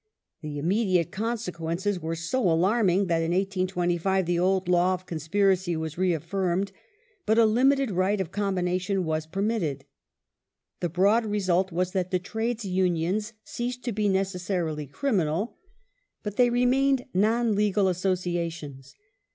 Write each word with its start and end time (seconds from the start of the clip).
The 0.41 0.57
immediate 0.57 1.11
consequences 1.11 1.99
were 1.99 2.15
so 2.15 2.49
alarming 2.49 3.05
that 3.05 3.21
in 3.21 3.29
1825 3.33 4.25
the 4.25 4.39
old 4.39 4.67
law 4.67 4.95
of 4.95 5.05
con 5.05 5.19
spiracy 5.19 5.75
was 5.77 5.95
reaffirmed, 5.99 6.71
but 7.27 7.37
a 7.37 7.45
limited 7.45 7.91
right 7.91 8.19
of 8.19 8.31
combination 8.31 9.05
was 9.05 9.27
permitted. 9.27 9.85
The 10.79 10.89
broad 10.89 11.27
result 11.27 11.71
was 11.71 11.91
that 11.91 12.09
Trades 12.23 12.65
Unions 12.65 13.33
ceased 13.43 13.83
to 13.83 13.91
be 13.91 14.09
necessarily 14.09 14.87
criminal, 14.87 15.57
but 16.23 16.35
they 16.35 16.49
remained 16.49 17.05
non 17.13 17.53
legal 17.53 17.87
associations. 17.87 18.95